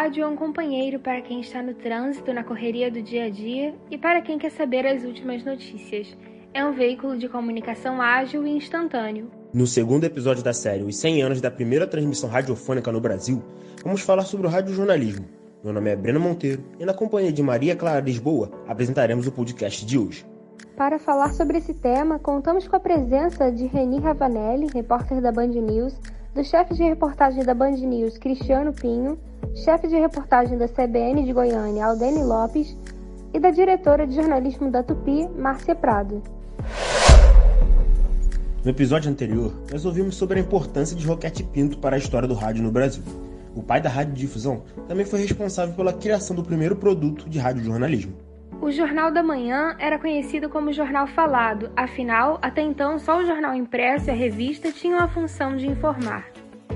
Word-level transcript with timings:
rádio 0.00 0.24
é 0.24 0.26
um 0.26 0.34
companheiro 0.34 0.98
para 0.98 1.20
quem 1.20 1.42
está 1.42 1.62
no 1.62 1.74
trânsito, 1.74 2.32
na 2.32 2.42
correria 2.42 2.90
do 2.90 3.02
dia 3.02 3.26
a 3.26 3.28
dia 3.28 3.74
e 3.90 3.98
para 3.98 4.22
quem 4.22 4.38
quer 4.38 4.50
saber 4.50 4.86
as 4.86 5.04
últimas 5.04 5.44
notícias. 5.44 6.16
É 6.54 6.64
um 6.64 6.72
veículo 6.72 7.18
de 7.18 7.28
comunicação 7.28 8.00
ágil 8.00 8.46
e 8.46 8.50
instantâneo. 8.50 9.30
No 9.52 9.66
segundo 9.66 10.04
episódio 10.04 10.42
da 10.42 10.54
série 10.54 10.84
Os 10.84 10.96
100 10.96 11.22
anos 11.22 11.40
da 11.42 11.50
primeira 11.50 11.86
transmissão 11.86 12.30
radiofônica 12.30 12.90
no 12.90 12.98
Brasil, 12.98 13.44
vamos 13.84 14.00
falar 14.00 14.22
sobre 14.22 14.46
o 14.46 14.50
radiojornalismo. 14.50 15.26
Meu 15.62 15.74
nome 15.74 15.90
é 15.90 15.96
Breno 15.96 16.18
Monteiro 16.18 16.64
e 16.78 16.86
na 16.86 16.94
companhia 16.94 17.30
de 17.30 17.42
Maria 17.42 17.76
Clara 17.76 18.00
Lisboa 18.00 18.50
apresentaremos 18.66 19.26
o 19.26 19.32
podcast 19.32 19.84
de 19.84 19.98
hoje. 19.98 20.24
Para 20.78 20.98
falar 20.98 21.34
sobre 21.34 21.58
esse 21.58 21.74
tema, 21.74 22.18
contamos 22.18 22.66
com 22.66 22.74
a 22.74 22.80
presença 22.80 23.52
de 23.52 23.66
Reni 23.66 24.00
Ravanelli, 24.00 24.66
repórter 24.72 25.20
da 25.20 25.30
Band 25.30 25.48
News, 25.48 25.94
do 26.34 26.42
chefe 26.42 26.72
de 26.72 26.84
reportagem 26.84 27.44
da 27.44 27.52
Band 27.52 27.72
News, 27.72 28.16
Cristiano 28.16 28.72
Pinho, 28.72 29.18
chefe 29.54 29.88
de 29.88 29.96
reportagem 29.96 30.56
da 30.56 30.68
CBN 30.68 31.24
de 31.24 31.32
Goiânia, 31.32 31.86
Aldene 31.86 32.22
Lopes, 32.22 32.76
e 33.32 33.38
da 33.38 33.50
diretora 33.50 34.06
de 34.06 34.14
jornalismo 34.14 34.70
da 34.70 34.82
Tupi, 34.82 35.28
Márcia 35.36 35.74
Prado. 35.74 36.22
No 38.64 38.70
episódio 38.70 39.10
anterior, 39.10 39.52
nós 39.70 39.86
ouvimos 39.86 40.16
sobre 40.16 40.38
a 40.38 40.42
importância 40.42 40.96
de 40.96 41.06
Roquete 41.06 41.42
Pinto 41.42 41.78
para 41.78 41.96
a 41.96 41.98
história 41.98 42.28
do 42.28 42.34
rádio 42.34 42.62
no 42.62 42.70
Brasil. 42.70 43.02
O 43.54 43.62
pai 43.62 43.80
da 43.80 43.88
radiodifusão 43.88 44.62
também 44.86 45.04
foi 45.04 45.20
responsável 45.20 45.74
pela 45.74 45.92
criação 45.92 46.36
do 46.36 46.42
primeiro 46.42 46.76
produto 46.76 47.28
de 47.28 47.38
radiojornalismo. 47.38 48.12
O 48.60 48.70
Jornal 48.70 49.10
da 49.10 49.22
Manhã 49.22 49.74
era 49.78 49.98
conhecido 49.98 50.50
como 50.50 50.72
Jornal 50.72 51.06
Falado, 51.06 51.70
afinal, 51.74 52.38
até 52.42 52.60
então 52.60 52.98
só 52.98 53.18
o 53.18 53.24
jornal 53.24 53.54
impresso 53.54 54.08
e 54.08 54.10
a 54.10 54.14
revista 54.14 54.70
tinham 54.70 55.00
a 55.00 55.08
função 55.08 55.56
de 55.56 55.66
informar. 55.66 56.26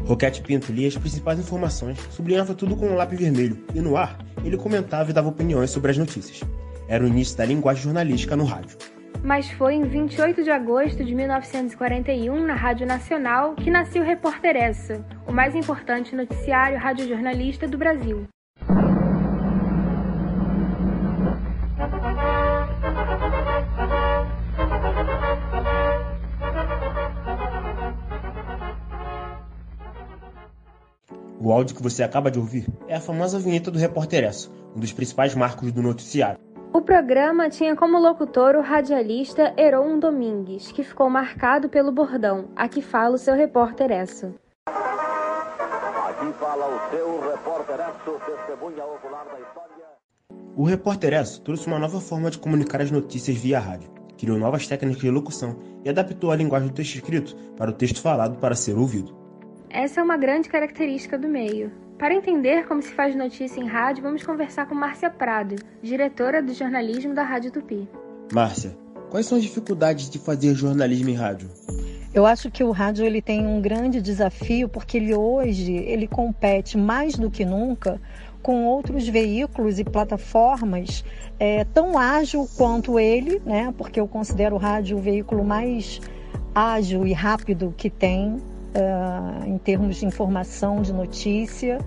Roquete 0.05 0.43
Pinto 0.43 0.71
lia 0.71 0.89
as 0.89 0.97
principais 0.97 1.39
informações, 1.39 1.99
sublinhava 2.11 2.55
tudo 2.55 2.77
com 2.77 2.87
um 2.87 2.95
lápis 2.95 3.19
vermelho 3.19 3.65
e 3.75 3.81
no 3.81 3.97
ar 3.97 4.19
ele 4.45 4.57
comentava 4.57 5.11
e 5.11 5.15
dava 5.15 5.29
opiniões 5.29 5.71
sobre 5.71 5.91
as 5.91 5.99
notícias. 5.99 6.43
Era 6.87 7.03
o 7.03 7.09
início 7.09 7.37
da 7.37 7.47
linguagem 7.47 7.83
jornalística 7.83 8.37
no 8.37 8.45
rádio. 8.45 8.77
Mas 9.23 9.51
foi 9.53 9.75
em 9.75 9.85
28 9.85 10.45
de 10.45 10.51
agosto 10.51 11.03
de 11.03 11.15
1941, 11.15 12.45
na 12.45 12.55
Rádio 12.55 12.87
Nacional, 12.87 13.55
que 13.55 13.71
nasceu 13.71 14.03
o 14.03 14.07
Repórter 14.07 14.55
Essa, 14.55 15.03
o 15.27 15.33
mais 15.33 15.55
importante 15.55 16.15
noticiário 16.15 16.79
radiojornalista 16.79 17.67
do 17.67 17.79
Brasil. 17.79 18.27
O 31.45 31.53
áudio 31.53 31.77
que 31.77 31.83
você 31.83 32.03
acaba 32.03 32.31
de 32.31 32.39
ouvir 32.39 32.67
é 32.89 32.97
a 32.97 33.01
famosa 33.01 33.39
vinheta 33.39 33.71
do 33.71 33.79
Repórter 33.79 34.25
Essa, 34.25 34.49
um 34.75 34.81
dos 34.81 34.95
principais 34.95 35.35
marcos 35.35 35.71
do 35.73 35.83
noticiário. 35.83 36.41
O 36.73 36.81
programa 36.81 37.51
tinha 37.51 37.77
como 37.77 37.99
locutor 37.99 38.55
o 38.55 38.63
radialista 38.63 39.53
Heron 39.55 39.99
Domingues, 39.99 40.73
que 40.73 40.83
ficou 40.83 41.11
marcado 41.11 41.69
pelo 41.69 41.93
bordão 41.93 42.47
Aqui 42.57 42.81
fala 42.81 43.17
o 43.17 43.19
seu 43.19 43.35
repórter 43.35 43.91
Esso. 43.91 44.35
Aqui 44.67 46.33
fala 46.41 46.67
o 46.67 46.91
seu 46.91 47.21
repórter 47.31 47.77
Esso, 47.79 48.21
testemunha 48.25 48.85
ocular 48.87 49.27
da 49.27 49.39
história. 49.39 49.85
O 50.57 50.65
Repórter 50.65 51.13
Esso 51.13 51.43
trouxe 51.43 51.67
uma 51.67 51.79
nova 51.79 52.01
forma 52.01 52.31
de 52.31 52.39
comunicar 52.39 52.81
as 52.81 52.91
notícias 52.91 53.37
via 53.37 53.61
rádio, 53.61 53.91
criou 54.17 54.39
novas 54.39 54.67
técnicas 54.67 55.03
de 55.03 55.11
locução 55.11 55.59
e 55.85 55.91
adaptou 55.91 56.31
a 56.31 56.37
linguagem 56.37 56.69
do 56.69 56.75
texto 56.75 56.95
escrito 56.95 57.37
para 57.55 57.71
o 57.71 57.75
texto 57.75 58.01
falado 58.01 58.39
para 58.39 58.55
ser 58.55 58.79
ouvido. 58.79 59.24
Essa 59.75 60.01
é 60.01 60.05
uma 60.05 60.17
grande 60.17 60.49
característica 60.49 61.19
do 61.19 61.27
meio. 61.27 61.73
Para 61.99 62.15
entender 62.15 62.65
como 62.69 62.81
se 62.81 62.93
faz 62.93 63.13
notícia 63.17 63.61
em 63.61 63.67
rádio, 63.67 64.05
vamos 64.05 64.23
conversar 64.23 64.69
com 64.69 64.75
Márcia 64.77 65.11
Prado, 65.11 65.57
diretora 65.83 66.41
do 66.41 66.55
jornalismo 66.55 67.13
da 67.13 67.25
Rádio 67.25 67.51
Tupi. 67.51 67.89
Márcia, 68.33 68.79
quais 69.11 69.27
são 69.27 69.37
as 69.37 69.43
dificuldades 69.43 70.09
de 70.09 70.17
fazer 70.21 70.55
jornalismo 70.55 71.11
em 71.11 71.15
rádio? 71.15 71.51
Eu 72.15 72.25
acho 72.25 72.53
que 72.53 72.63
o 72.63 72.71
rádio 72.71 73.05
ele 73.05 73.21
tem 73.21 73.45
um 73.45 73.61
grande 73.61 74.01
desafio 74.01 74.69
porque 74.69 74.97
ele 74.97 75.13
hoje 75.13 75.73
ele 75.73 76.07
compete 76.07 76.79
mais 76.79 77.17
do 77.17 77.29
que 77.29 77.45
nunca 77.45 78.01
com 78.41 78.67
outros 78.67 79.09
veículos 79.09 79.81
e 79.81 79.85
plataformas 79.85 81.05
é, 81.37 81.65
tão 81.65 81.99
ágil 81.99 82.49
quanto 82.57 82.97
ele, 83.01 83.43
né? 83.45 83.75
Porque 83.77 83.99
eu 83.99 84.07
considero 84.07 84.55
o 84.55 84.59
rádio 84.59 84.99
o 84.99 85.01
veículo 85.01 85.45
mais 85.45 86.01
ágil 86.55 87.05
e 87.05 87.13
rápido 87.13 87.75
que 87.77 87.91
tem 87.91 88.41
uh, 88.75 89.47
em 89.47 89.59
termos 89.59 89.97
de 89.97 90.07
informação, 90.07 90.83
de 90.83 90.93
notícia, 90.93 91.79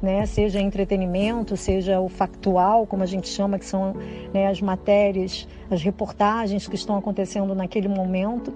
né, 0.00 0.26
seja 0.26 0.60
entretenimento, 0.60 1.56
seja 1.56 2.00
o 2.00 2.08
factual, 2.08 2.86
como 2.86 3.02
a 3.02 3.06
gente 3.06 3.28
chama, 3.28 3.58
que 3.58 3.64
são 3.64 3.94
né, 4.32 4.46
as 4.46 4.60
matérias, 4.60 5.48
as 5.70 5.82
reportagens 5.82 6.68
que 6.68 6.74
estão 6.74 6.96
acontecendo 6.96 7.54
naquele 7.54 7.88
momento. 7.88 8.52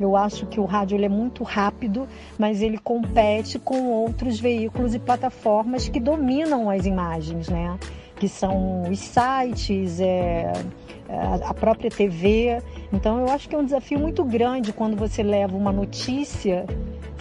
Eu 0.00 0.16
acho 0.16 0.46
que 0.46 0.60
o 0.60 0.64
rádio 0.64 0.96
ele 0.96 1.06
é 1.06 1.08
muito 1.08 1.42
rápido, 1.42 2.06
mas 2.38 2.62
ele 2.62 2.78
compete 2.78 3.58
com 3.58 3.90
outros 3.90 4.38
veículos 4.38 4.94
e 4.94 4.98
plataformas 4.98 5.88
que 5.88 5.98
dominam 5.98 6.70
as 6.70 6.86
imagens, 6.86 7.48
né? 7.48 7.76
Que 8.14 8.28
são 8.28 8.82
os 8.82 8.98
sites, 9.00 9.98
é, 9.98 10.52
a 11.44 11.52
própria 11.52 11.90
TV. 11.90 12.62
Então, 12.92 13.18
eu 13.18 13.28
acho 13.28 13.48
que 13.48 13.56
é 13.56 13.58
um 13.58 13.64
desafio 13.64 13.98
muito 13.98 14.24
grande 14.24 14.72
quando 14.72 14.96
você 14.96 15.22
leva 15.22 15.56
uma 15.56 15.72
notícia 15.72 16.64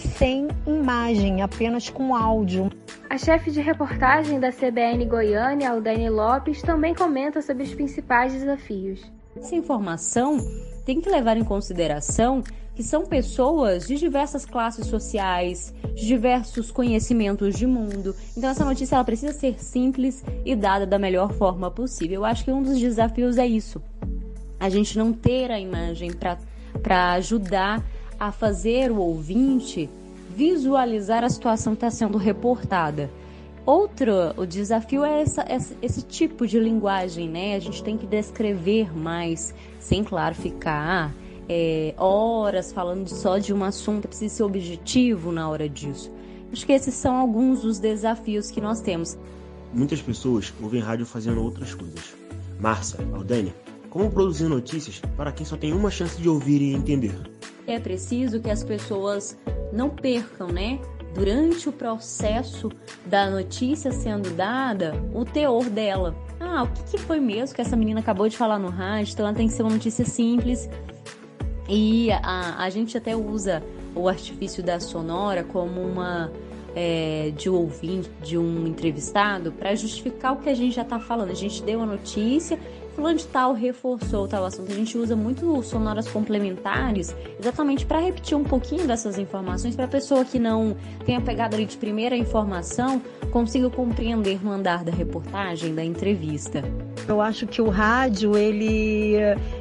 sem 0.05 0.47
imagem, 0.65 1.41
apenas 1.41 1.89
com 1.89 2.15
áudio. 2.15 2.69
A 3.09 3.17
chefe 3.17 3.51
de 3.51 3.61
reportagem 3.61 4.39
da 4.39 4.51
CBN 4.51 5.05
Goiânia, 5.05 5.71
Aldane 5.71 6.09
Lopes, 6.09 6.61
também 6.61 6.93
comenta 6.93 7.41
sobre 7.41 7.63
os 7.63 7.73
principais 7.73 8.33
desafios. 8.33 9.01
Essa 9.35 9.55
informação 9.55 10.37
tem 10.85 10.99
que 10.99 11.09
levar 11.09 11.37
em 11.37 11.43
consideração 11.43 12.43
que 12.75 12.83
são 12.83 13.07
pessoas 13.07 13.87
de 13.87 13.95
diversas 13.95 14.45
classes 14.45 14.85
sociais, 14.85 15.73
de 15.95 16.05
diversos 16.05 16.69
conhecimentos 16.69 17.55
de 17.55 17.65
mundo. 17.65 18.15
Então 18.37 18.49
essa 18.51 18.63
notícia 18.63 18.95
ela 18.95 19.03
precisa 19.03 19.33
ser 19.33 19.59
simples 19.59 20.23
e 20.45 20.55
dada 20.55 20.85
da 20.85 20.99
melhor 20.99 21.33
forma 21.33 21.71
possível. 21.71 22.17
Eu 22.17 22.25
acho 22.25 22.45
que 22.45 22.51
um 22.51 22.61
dos 22.61 22.79
desafios 22.79 23.37
é 23.37 23.47
isso. 23.47 23.81
A 24.59 24.69
gente 24.69 24.95
não 24.95 25.11
ter 25.11 25.51
a 25.51 25.59
imagem 25.59 26.11
para 26.83 27.13
ajudar 27.13 27.83
a 28.19 28.31
fazer 28.31 28.91
o 28.91 28.97
ouvinte 28.97 29.89
visualizar 30.35 31.23
a 31.23 31.29
situação 31.29 31.73
que 31.73 31.77
está 31.77 31.89
sendo 31.89 32.17
reportada. 32.17 33.09
Outro 33.65 34.13
o 34.37 34.45
desafio 34.45 35.03
é 35.03 35.21
essa, 35.21 35.45
esse 35.81 36.01
tipo 36.03 36.47
de 36.47 36.59
linguagem, 36.59 37.27
né? 37.27 37.55
A 37.55 37.59
gente 37.59 37.83
tem 37.83 37.97
que 37.97 38.05
descrever 38.05 38.95
mais, 38.95 39.53
sem, 39.79 40.03
claro, 40.03 40.35
ficar 40.35 41.13
é, 41.49 41.93
horas 41.97 42.71
falando 42.71 43.07
só 43.07 43.37
de 43.37 43.53
um 43.53 43.63
assunto, 43.63 44.05
é 44.05 44.07
precisa 44.07 44.35
ser 44.35 44.43
objetivo 44.43 45.31
na 45.31 45.49
hora 45.49 45.67
disso. 45.67 46.11
Acho 46.51 46.65
que 46.65 46.71
esses 46.71 46.93
são 46.93 47.15
alguns 47.15 47.61
dos 47.61 47.79
desafios 47.79 48.49
que 48.49 48.61
nós 48.61 48.79
temos. 48.79 49.17
Muitas 49.73 50.01
pessoas 50.01 50.53
ouvem 50.61 50.81
rádio 50.81 51.05
fazendo 51.05 51.43
outras 51.43 51.73
coisas. 51.73 52.15
Márcia, 52.59 52.99
Aldênia, 53.13 53.53
como 53.97 54.11
produzir 54.11 54.47
notícias 54.47 55.01
para 55.17 55.31
quem 55.31 55.43
só 55.43 55.57
tem 55.57 55.73
uma 55.73 55.89
chance 55.89 56.21
de 56.21 56.29
ouvir 56.29 56.61
e 56.61 56.71
entender? 56.71 57.19
É 57.65 57.79
preciso 57.79 58.39
que 58.39 58.47
as 58.47 58.63
pessoas 58.63 59.35
não 59.73 59.89
percam, 59.89 60.49
né? 60.49 60.79
Durante 61.15 61.67
o 61.67 61.71
processo 61.71 62.71
da 63.07 63.27
notícia 63.27 63.91
sendo 63.91 64.29
dada, 64.35 64.93
o 65.15 65.25
teor 65.25 65.67
dela. 65.67 66.15
Ah, 66.39 66.61
o 66.61 66.67
que, 66.67 66.83
que 66.91 66.97
foi 66.99 67.19
mesmo 67.19 67.55
que 67.55 67.61
essa 67.61 67.75
menina 67.75 67.99
acabou 67.99 68.29
de 68.29 68.37
falar 68.37 68.59
no 68.59 68.69
rádio? 68.69 69.13
Então 69.13 69.25
ela 69.25 69.35
tem 69.35 69.47
que 69.47 69.53
ser 69.55 69.63
uma 69.63 69.73
notícia 69.73 70.05
simples. 70.05 70.69
E 71.67 72.11
a, 72.11 72.63
a 72.63 72.69
gente 72.69 72.95
até 72.95 73.15
usa 73.15 73.63
o 73.95 74.07
artifício 74.07 74.61
da 74.61 74.79
sonora 74.79 75.43
como 75.43 75.81
uma 75.81 76.31
é, 76.75 77.33
de 77.35 77.49
um 77.49 77.55
ouvinte, 77.55 78.11
de 78.21 78.37
um 78.37 78.67
entrevistado, 78.67 79.51
para 79.51 79.73
justificar 79.73 80.33
o 80.33 80.35
que 80.35 80.49
a 80.49 80.53
gente 80.53 80.75
já 80.75 80.83
está 80.83 80.99
falando. 80.99 81.31
A 81.31 81.35
gente 81.35 81.63
deu 81.63 81.81
a 81.81 81.85
notícia 81.87 82.59
fulano 82.97 83.19
de 83.19 83.27
tal 83.27 83.53
reforçou 83.53 84.27
tal 84.27 84.43
assunto. 84.43 84.71
A 84.71 84.75
gente 84.75 84.97
usa 84.97 85.15
muito 85.15 85.61
sonoras 85.61 86.07
complementares 86.07 87.15
exatamente 87.39 87.85
para 87.85 87.99
repetir 87.99 88.35
um 88.35 88.43
pouquinho 88.43 88.87
dessas 88.87 89.19
informações 89.19 89.75
para 89.75 89.85
a 89.85 89.87
pessoa 89.87 90.25
que 90.25 90.39
não 90.39 90.75
tenha 91.05 91.21
pegado 91.21 91.55
ali 91.55 91.65
de 91.65 91.77
primeira 91.77 92.17
informação 92.17 92.99
consiga 93.31 93.69
compreender 93.69 94.43
no 94.43 94.51
andar 94.51 94.83
da 94.83 94.91
reportagem, 94.91 95.75
da 95.75 95.83
entrevista. 95.83 96.63
Eu 97.07 97.21
acho 97.21 97.45
que 97.45 97.61
o 97.61 97.69
rádio 97.69 98.35
ele, 98.35 99.13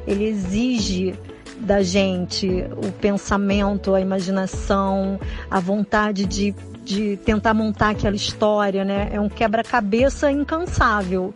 ele 0.07 0.25
exige 0.25 1.13
da 1.59 1.83
gente 1.83 2.47
o 2.75 2.91
pensamento, 2.93 3.93
a 3.93 4.01
imaginação, 4.01 5.19
a 5.49 5.59
vontade 5.59 6.25
de, 6.25 6.55
de 6.83 7.17
tentar 7.17 7.53
montar 7.53 7.91
aquela 7.91 8.15
história, 8.15 8.83
né? 8.83 9.09
É 9.11 9.21
um 9.21 9.29
quebra-cabeça 9.29 10.31
incansável. 10.31 11.35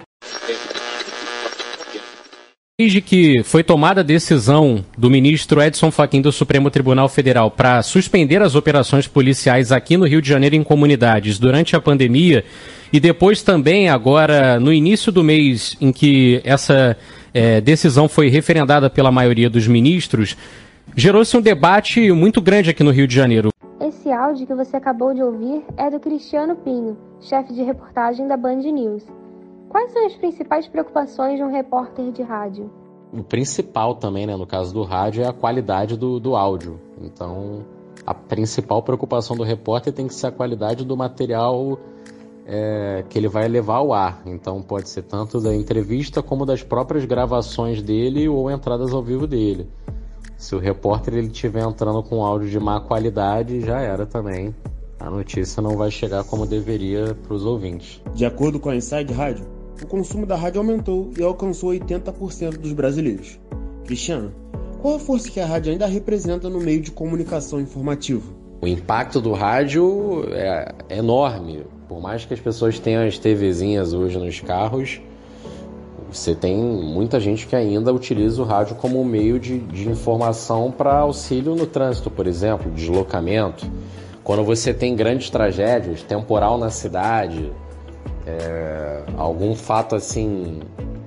Desde 2.82 3.00
que 3.00 3.44
foi 3.44 3.64
tomada 3.64 4.02
a 4.02 4.04
decisão 4.04 4.84
do 4.98 5.08
ministro 5.08 5.62
Edson 5.62 5.92
Fachin 5.92 6.20
do 6.20 6.32
Supremo 6.32 6.72
Tribunal 6.72 7.08
Federal 7.08 7.52
para 7.52 7.84
suspender 7.84 8.42
as 8.42 8.56
operações 8.56 9.08
policiais 9.08 9.72
aqui 9.72 9.98
no 9.98 10.08
Rio 10.08 10.20
de 10.20 10.28
Janeiro 10.28 10.56
em 10.56 10.64
comunidades 10.64 11.38
durante 11.38 11.76
a 11.76 11.80
pandemia 11.80 12.44
e 12.92 13.00
depois 13.00 13.44
também 13.44 13.88
agora 13.88 14.60
no 14.60 14.74
início 14.74 15.12
do 15.12 15.24
mês 15.24 15.78
em 15.80 15.92
que 15.92 16.42
essa 16.44 16.98
é, 17.32 17.62
decisão 17.62 18.10
foi 18.10 18.30
referendada 18.30 18.90
pela 18.90 19.12
maioria 19.12 19.48
dos 19.48 19.68
ministros, 19.68 20.36
gerou-se 20.96 21.38
um 21.38 21.42
debate 21.42 22.12
muito 22.12 22.42
grande 22.42 22.72
aqui 22.72 22.84
no 22.84 22.90
Rio 22.90 23.08
de 23.08 23.14
Janeiro. 23.14 23.52
Esse 23.80 24.12
áudio 24.12 24.48
que 24.48 24.56
você 24.56 24.76
acabou 24.76 25.14
de 25.14 25.22
ouvir 25.22 25.62
é 25.78 25.88
do 25.92 26.00
Cristiano 26.00 26.56
Pinho, 26.56 26.98
chefe 27.20 27.54
de 27.54 27.62
reportagem 27.62 28.28
da 28.28 28.36
Band 28.36 28.56
News. 28.56 29.21
Quais 29.72 29.94
são 29.94 30.06
as 30.06 30.14
principais 30.16 30.68
preocupações 30.68 31.38
de 31.38 31.44
um 31.46 31.50
repórter 31.50 32.12
de 32.12 32.22
rádio? 32.22 32.70
O 33.14 33.24
principal 33.24 33.96
também, 33.96 34.28
né, 34.28 34.36
no 34.36 34.46
caso 34.46 34.74
do 34.74 34.84
rádio, 34.84 35.24
é 35.24 35.28
a 35.28 35.32
qualidade 35.32 35.96
do, 35.96 36.20
do 36.20 36.36
áudio. 36.36 36.78
Então, 37.02 37.66
a 38.06 38.14
principal 38.14 38.84
preocupação 38.84 39.34
do 39.34 39.44
repórter 39.44 39.94
tem 39.94 40.08
que 40.08 40.14
ser 40.14 40.28
a 40.28 40.32
qualidade 40.32 40.84
do 40.84 40.98
material 40.98 41.80
é, 42.46 43.06
que 43.08 43.18
ele 43.18 43.30
vai 43.30 43.48
levar 43.48 43.76
ao 43.76 43.94
ar. 43.94 44.22
Então, 44.26 44.62
pode 44.62 44.90
ser 44.90 45.04
tanto 45.04 45.40
da 45.40 45.56
entrevista 45.56 46.22
como 46.22 46.46
das 46.46 46.62
próprias 46.62 47.06
gravações 47.06 47.82
dele 47.82 48.28
ou 48.28 48.52
entradas 48.52 48.92
ao 48.92 49.02
vivo 49.02 49.26
dele. 49.26 49.70
Se 50.36 50.54
o 50.54 50.60
repórter 50.60 51.14
ele 51.14 51.28
estiver 51.28 51.64
entrando 51.64 52.04
com 52.04 52.26
áudio 52.26 52.50
de 52.50 52.60
má 52.60 52.82
qualidade, 52.82 53.62
já 53.62 53.80
era 53.80 54.06
também. 54.06 54.54
A 55.00 55.10
notícia 55.10 55.62
não 55.62 55.78
vai 55.78 55.90
chegar 55.90 56.26
como 56.26 56.46
deveria 56.46 57.16
para 57.16 57.34
os 57.34 57.46
ouvintes. 57.46 58.02
De 58.14 58.26
acordo 58.26 58.60
com 58.60 58.70
a 58.70 58.76
Inside 58.76 59.14
Rádio, 59.14 59.61
o 59.84 59.88
consumo 59.88 60.26
da 60.26 60.36
rádio 60.36 60.60
aumentou 60.60 61.12
e 61.18 61.24
alcançou 61.24 61.72
80% 61.72 62.58
dos 62.58 62.74
brasileiros. 62.74 63.40
Cristiano, 63.86 64.32
qual 64.82 64.96
a 64.96 65.00
força 65.00 65.30
que 65.30 65.40
a 65.40 65.46
rádio 65.46 65.72
ainda 65.72 65.86
representa 65.86 66.50
no 66.50 66.60
meio 66.60 66.82
de 66.82 66.92
comunicação 66.92 67.60
informativo? 67.60 68.34
O 68.62 68.68
impacto 68.68 69.20
do 69.20 69.32
rádio 69.32 70.26
é 70.32 70.74
enorme. 70.90 71.66
Por 71.88 72.00
mais 72.00 72.26
que 72.26 72.34
as 72.34 72.40
pessoas 72.40 72.80
tenham 72.80 73.06
as 73.06 73.18
TVzinhas 73.18 73.92
hoje 73.94 74.18
nos 74.18 74.40
carros, 74.40 75.02
você 76.12 76.36
tem 76.36 76.58
muita 76.58 77.20
gente 77.20 77.48
que 77.48 77.56
ainda 77.56 77.94
utiliza 77.94 78.42
o 78.42 78.46
rádio 78.46 78.76
como 78.76 79.04
meio 79.04 79.40
de, 79.40 79.60
de 79.60 79.90
informação 79.90 80.72
para 80.72 81.00
auxílio 81.00 81.56
no 81.56 81.66
trânsito, 81.66 82.12
por 82.12 82.28
exemplo, 82.28 82.70
deslocamento. 82.72 83.66
Quando 84.24 84.44
você 84.44 84.74
tem 84.74 84.96
grandes 84.96 85.30
tragédias, 85.30 86.04
temporal 86.04 86.58
na 86.58 86.70
cidade, 86.70 87.52
é, 88.26 89.04
algum 89.18 89.56
fato 89.56 89.96
assim 89.96 90.62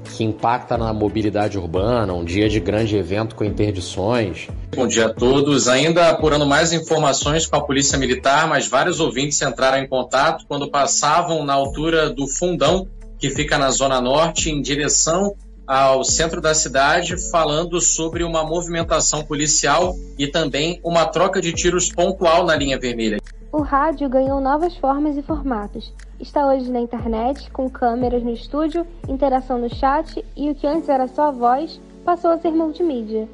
que 0.04 0.22
impacta 0.22 0.78
na 0.78 0.92
mobilidade 0.92 1.58
urbana, 1.58 2.12
um 2.12 2.24
dia 2.24 2.48
de 2.48 2.60
grande 2.60 2.96
evento 2.96 3.34
com 3.34 3.44
interdições. 3.44 4.48
Bom 4.74 4.86
dia 4.86 5.06
a 5.06 5.12
todos. 5.12 5.66
Ainda 5.66 6.08
apurando 6.08 6.46
mais 6.46 6.72
informações 6.72 7.46
com 7.46 7.56
a 7.56 7.60
Polícia 7.60 7.98
Militar, 7.98 8.46
mas 8.46 8.68
vários 8.68 9.00
ouvintes 9.00 9.40
entraram 9.42 9.78
em 9.78 9.88
contato 9.88 10.44
quando 10.46 10.70
passavam 10.70 11.44
na 11.44 11.54
altura 11.54 12.10
do 12.10 12.28
Fundão, 12.28 12.86
que 13.18 13.30
fica 13.30 13.58
na 13.58 13.70
Zona 13.70 14.00
Norte, 14.00 14.50
em 14.50 14.60
direção 14.60 15.34
ao 15.66 16.04
centro 16.04 16.40
da 16.40 16.54
cidade, 16.54 17.16
falando 17.30 17.80
sobre 17.80 18.22
uma 18.22 18.44
movimentação 18.44 19.24
policial 19.24 19.94
e 20.18 20.26
também 20.26 20.78
uma 20.84 21.06
troca 21.06 21.40
de 21.40 21.52
tiros 21.52 21.90
pontual 21.90 22.44
na 22.44 22.54
linha 22.54 22.78
vermelha. 22.78 23.18
O 23.54 23.60
rádio 23.60 24.08
ganhou 24.08 24.40
novas 24.40 24.76
formas 24.76 25.16
e 25.16 25.22
formatos. 25.22 25.94
Está 26.18 26.44
hoje 26.44 26.68
na 26.72 26.80
internet, 26.80 27.48
com 27.52 27.70
câmeras 27.70 28.20
no 28.24 28.32
estúdio, 28.32 28.84
interação 29.08 29.58
no 29.58 29.72
chat 29.72 30.24
e 30.36 30.50
o 30.50 30.56
que 30.56 30.66
antes 30.66 30.88
era 30.88 31.06
só 31.06 31.30
voz 31.30 31.80
passou 32.04 32.32
a 32.32 32.38
ser 32.38 32.50
multimídia. 32.50 33.28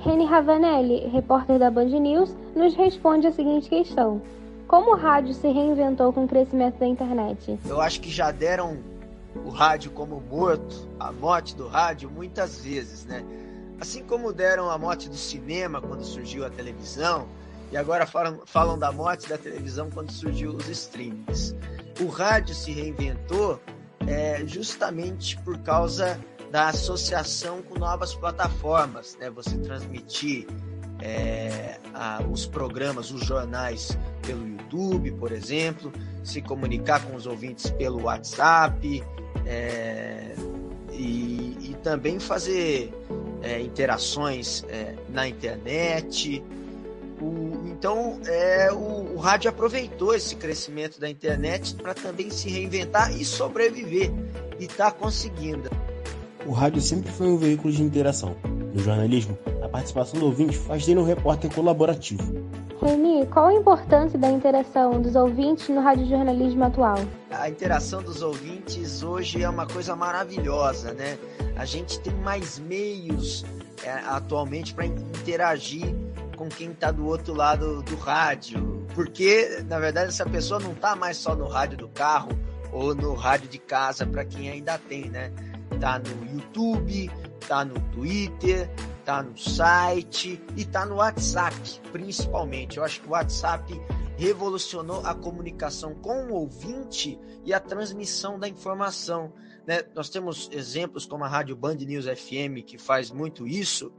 Reni 0.00 0.24
Ravanelli, 0.24 1.06
repórter 1.06 1.60
da 1.60 1.70
Band 1.70 1.84
News, 1.84 2.34
nos 2.56 2.74
responde 2.74 3.28
a 3.28 3.32
seguinte 3.32 3.68
questão: 3.68 4.20
Como 4.66 4.90
o 4.90 4.96
rádio 4.96 5.32
se 5.32 5.46
reinventou 5.46 6.12
com 6.12 6.24
o 6.24 6.28
crescimento 6.28 6.80
da 6.80 6.86
internet? 6.88 7.56
Eu 7.64 7.80
acho 7.80 8.00
que 8.00 8.10
já 8.10 8.32
deram 8.32 8.78
o 9.44 9.50
rádio 9.50 9.92
como 9.92 10.20
morto, 10.20 10.88
a 10.98 11.12
morte 11.12 11.54
do 11.54 11.68
rádio, 11.68 12.10
muitas 12.10 12.58
vezes, 12.58 13.06
né? 13.06 13.24
Assim 13.80 14.02
como 14.02 14.32
deram 14.32 14.68
a 14.68 14.76
morte 14.76 15.08
do 15.08 15.14
cinema 15.14 15.80
quando 15.80 16.02
surgiu 16.02 16.44
a 16.44 16.50
televisão, 16.50 17.28
e 17.74 17.76
agora 17.76 18.06
falam, 18.06 18.40
falam 18.46 18.78
da 18.78 18.92
morte 18.92 19.28
da 19.28 19.36
televisão 19.36 19.90
quando 19.90 20.12
surgiu 20.12 20.52
os 20.52 20.68
streamings. 20.68 21.56
O 22.00 22.06
rádio 22.06 22.54
se 22.54 22.70
reinventou 22.70 23.60
é, 24.06 24.46
justamente 24.46 25.36
por 25.40 25.58
causa 25.58 26.16
da 26.52 26.68
associação 26.68 27.62
com 27.62 27.76
novas 27.76 28.14
plataformas, 28.14 29.18
né? 29.18 29.28
Você 29.30 29.58
transmitir 29.58 30.46
é, 31.02 31.80
a, 31.92 32.22
os 32.22 32.46
programas, 32.46 33.10
os 33.10 33.24
jornais 33.24 33.98
pelo 34.24 34.46
YouTube, 34.46 35.10
por 35.10 35.32
exemplo, 35.32 35.92
se 36.22 36.40
comunicar 36.40 37.04
com 37.04 37.16
os 37.16 37.26
ouvintes 37.26 37.70
pelo 37.70 38.04
WhatsApp, 38.04 39.02
é, 39.44 40.36
e, 40.92 41.58
e, 41.60 41.76
também 41.82 42.20
fazer 42.20 42.94
é, 43.42 43.60
interações 43.60 44.62
é, 44.68 44.94
na 45.08 45.26
internet. 45.26 46.40
O, 47.24 47.66
então, 47.66 48.20
é, 48.26 48.70
o, 48.70 49.14
o, 49.14 49.16
rádio 49.16 49.48
aproveitou 49.48 50.14
esse 50.14 50.36
crescimento 50.36 51.00
da 51.00 51.08
internet 51.08 51.74
para 51.74 51.94
também 51.94 52.28
se 52.28 52.50
reinventar 52.50 53.16
e 53.16 53.24
sobreviver, 53.24 54.12
e 54.60 54.64
está 54.64 54.90
conseguindo. 54.90 55.70
O 56.46 56.52
rádio 56.52 56.82
sempre 56.82 57.10
foi 57.10 57.28
um 57.28 57.38
veículo 57.38 57.72
de 57.72 57.82
interação. 57.82 58.36
No 58.74 58.78
jornalismo, 58.82 59.38
a 59.62 59.68
participação 59.68 60.20
do 60.20 60.26
ouvinte 60.26 60.56
faz 60.56 60.84
dele 60.84 61.00
um 61.00 61.04
repórter 61.04 61.50
colaborativo. 61.54 62.44
Reni, 62.82 63.24
qual 63.26 63.46
a 63.46 63.54
importância 63.54 64.18
da 64.18 64.30
interação 64.30 65.00
dos 65.00 65.14
ouvintes 65.14 65.70
no 65.70 65.80
radiojornalismo 65.80 66.64
atual? 66.64 66.98
A 67.30 67.48
interação 67.48 68.02
dos 68.02 68.20
ouvintes 68.20 69.02
hoje 69.02 69.42
é 69.42 69.48
uma 69.48 69.66
coisa 69.66 69.96
maravilhosa, 69.96 70.92
né? 70.92 71.16
A 71.56 71.64
gente 71.64 71.98
tem 72.00 72.12
mais 72.12 72.58
meios 72.58 73.44
é, 73.82 73.90
atualmente 74.06 74.74
para 74.74 74.84
interagir 74.84 75.94
com 76.34 76.48
quem 76.48 76.72
está 76.72 76.90
do 76.90 77.06
outro 77.06 77.34
lado 77.34 77.82
do 77.82 77.96
rádio, 77.96 78.86
porque 78.94 79.64
na 79.68 79.78
verdade 79.78 80.08
essa 80.08 80.26
pessoa 80.26 80.60
não 80.60 80.72
está 80.72 80.94
mais 80.94 81.16
só 81.16 81.34
no 81.34 81.46
rádio 81.46 81.78
do 81.78 81.88
carro 81.88 82.30
ou 82.72 82.94
no 82.94 83.14
rádio 83.14 83.48
de 83.48 83.58
casa 83.58 84.06
para 84.06 84.24
quem 84.24 84.50
ainda 84.50 84.78
tem, 84.78 85.08
né? 85.08 85.32
Tá 85.80 85.98
no 85.98 86.34
YouTube, 86.34 87.10
tá 87.46 87.64
no 87.64 87.78
Twitter, 87.92 88.70
tá 89.04 89.22
no 89.22 89.36
site 89.38 90.42
e 90.56 90.64
tá 90.64 90.84
no 90.84 90.96
WhatsApp, 90.96 91.56
principalmente. 91.92 92.78
Eu 92.78 92.84
acho 92.84 93.00
que 93.00 93.08
o 93.08 93.12
WhatsApp 93.12 93.80
revolucionou 94.16 95.04
a 95.04 95.14
comunicação 95.14 95.94
com 95.94 96.26
o 96.26 96.34
ouvinte 96.34 97.18
e 97.44 97.52
a 97.52 97.60
transmissão 97.60 98.38
da 98.38 98.48
informação. 98.48 99.32
Né? 99.66 99.82
Nós 99.94 100.08
temos 100.08 100.48
exemplos 100.52 101.06
como 101.06 101.24
a 101.24 101.28
Rádio 101.28 101.56
Band 101.56 101.76
News 101.76 102.06
FM, 102.06 102.64
que 102.66 102.78
faz 102.78 103.10
muito 103.10 103.46
isso. 103.46 103.92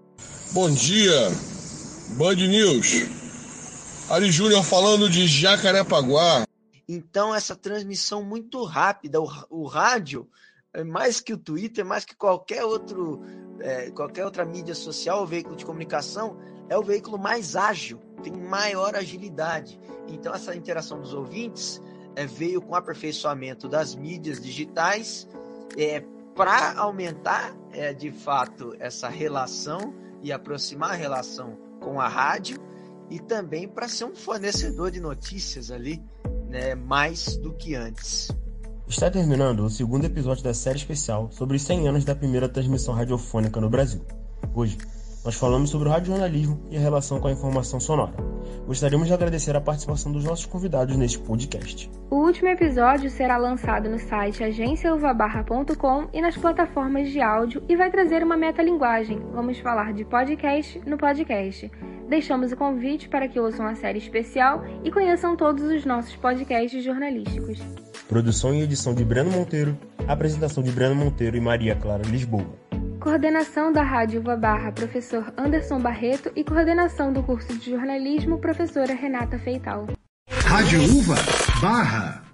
Bom 0.54 0.70
dia, 0.70 1.30
Band 2.10 2.36
News. 2.36 3.04
Ari 4.10 4.32
Júnior 4.32 4.64
falando 4.64 5.10
de 5.10 5.28
Jacarepaguá. 5.28 6.46
Então, 6.88 7.34
essa 7.34 7.56
transmissão 7.56 8.24
muito 8.24 8.64
rápida, 8.64 9.20
o, 9.20 9.28
o 9.50 9.66
rádio, 9.66 10.30
é 10.72 10.84
mais 10.84 11.20
que 11.20 11.34
o 11.34 11.38
Twitter, 11.38 11.84
mais 11.84 12.06
que 12.06 12.16
qualquer 12.16 12.64
outro 12.64 13.22
é, 13.60 13.90
qualquer 13.92 14.24
outra 14.26 14.46
mídia 14.46 14.76
social 14.76 15.22
ou 15.22 15.26
veículo 15.26 15.56
de 15.56 15.66
comunicação, 15.66 16.38
é 16.70 16.78
o 16.78 16.84
veículo 16.84 17.18
mais 17.18 17.56
ágil, 17.56 18.00
tem 18.24 18.34
maior 18.34 18.96
agilidade. 18.96 19.80
Então, 20.08 20.34
essa 20.34 20.56
interação 20.56 21.00
dos 21.00 21.14
ouvintes 21.14 21.82
é, 22.16 22.26
veio 22.26 22.62
com 22.62 22.74
o 22.74 22.76
aperfeiçoamento 22.76 23.68
das 23.68 23.96
mídias 23.96 24.42
digitais 24.42 25.28
é, 25.78 26.04
para 26.36 26.78
aumentar, 26.78 27.56
é, 27.72 27.94
de 27.94 28.12
fato, 28.12 28.76
essa 28.80 29.10
relação 29.10 29.94
e 30.22 30.32
aproximar 30.32 30.92
a 30.92 30.96
relação 30.96 31.65
com 31.80 32.00
a 32.00 32.08
rádio 32.08 32.58
e 33.10 33.20
também 33.20 33.68
para 33.68 33.88
ser 33.88 34.06
um 34.06 34.16
fornecedor 34.16 34.92
de 34.92 35.00
notícias 35.00 35.72
ali, 35.72 36.02
né, 36.50 36.76
mais 36.76 37.38
do 37.38 37.54
que 37.54 37.76
antes. 37.76 38.30
Está 38.88 39.10
terminando 39.10 39.62
o 39.62 39.70
segundo 39.70 40.06
episódio 40.06 40.44
da 40.44 40.54
série 40.54 40.78
especial 40.78 41.30
sobre 41.32 41.58
os 41.58 41.64
100 41.64 41.88
anos 41.88 42.06
da 42.06 42.16
primeira 42.16 42.48
transmissão 42.48 42.94
radiofônica 42.94 43.60
no 43.60 43.70
Brasil. 43.70 44.06
Hoje, 44.54 44.78
nós 45.26 45.36
falamos 45.36 45.72
sobre 45.72 45.90
o 45.90 45.92
radiojornalismo 45.92 46.62
e 46.70 46.78
a 46.78 46.80
relação 46.80 47.20
com 47.20 47.28
a 47.28 47.32
informação 47.32 47.80
sonora. 47.80 48.14
Gostaríamos 48.68 49.08
de 49.08 49.14
agradecer 49.14 49.56
a 49.56 49.62
participação 49.62 50.12
dos 50.12 50.24
nossos 50.24 50.46
convidados 50.46 50.96
neste 50.96 51.18
podcast. 51.18 51.90
O 52.12 52.18
último 52.18 52.48
episódio 52.48 53.10
será 53.10 53.36
lançado 53.36 53.90
no 53.90 53.98
site 53.98 54.44
agenciauvabarra.com 54.44 56.10
e 56.14 56.22
nas 56.22 56.38
plataformas 56.38 57.10
de 57.10 57.20
áudio 57.22 57.64
e 57.68 57.76
vai 57.76 57.90
trazer 57.90 58.22
uma 58.22 58.38
metalinguagem. 58.38 59.20
Vamos 59.34 59.58
falar 59.58 59.94
de 59.94 60.06
podcast 60.06 60.80
no 60.86 60.96
podcast. 60.96 61.72
Deixamos 62.08 62.52
o 62.52 62.56
convite 62.56 63.10
para 63.10 63.28
que 63.28 63.40
ouçam 63.40 63.66
a 63.66 63.74
série 63.74 63.98
especial 63.98 64.64
e 64.84 64.92
conheçam 64.92 65.36
todos 65.36 65.64
os 65.64 65.84
nossos 65.86 66.16
podcasts 66.16 66.84
jornalísticos. 66.84 67.60
Produção 68.08 68.54
e 68.54 68.62
edição 68.62 68.94
de 68.94 69.04
Breno 69.04 69.32
Monteiro, 69.32 69.76
apresentação 70.08 70.62
de 70.62 70.72
Breno 70.72 70.94
Monteiro 70.94 71.36
e 71.36 71.42
Maria 71.42 71.76
Clara 71.76 72.04
Lisboa. 72.04 72.65
Coordenação 73.06 73.72
da 73.72 73.84
Rádio 73.84 74.20
Uva 74.20 74.36
Barra, 74.36 74.72
professor 74.72 75.32
Anderson 75.38 75.80
Barreto 75.80 76.32
e 76.36 76.44
coordenação 76.44 77.14
do 77.14 77.22
curso 77.22 77.56
de 77.56 77.70
jornalismo, 77.70 78.40
professora 78.40 78.96
Renata 78.96 79.38
Feital. 79.38 79.86
Rádio 80.28 80.82
Uva 80.82 81.16
Barra. 81.62 82.25